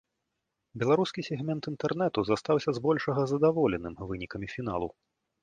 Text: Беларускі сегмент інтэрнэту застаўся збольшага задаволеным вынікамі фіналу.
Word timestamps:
Беларускі 0.83 1.25
сегмент 1.27 1.63
інтэрнэту 1.71 2.19
застаўся 2.31 2.75
збольшага 2.79 3.21
задаволеным 3.33 3.93
вынікамі 4.09 4.47
фіналу. 4.57 4.87